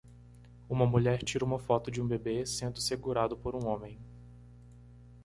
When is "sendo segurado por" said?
2.43-3.53